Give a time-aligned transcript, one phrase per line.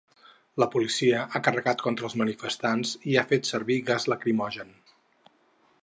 [0.61, 4.75] La policia ha carregat contra els manifestants i ha fet servir gas lacrimogen.